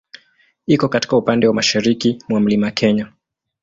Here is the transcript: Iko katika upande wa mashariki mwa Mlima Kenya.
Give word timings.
Iko 0.67 0.89
katika 0.89 1.17
upande 1.17 1.47
wa 1.47 1.53
mashariki 1.53 2.23
mwa 2.29 2.39
Mlima 2.39 2.71
Kenya. 2.71 3.07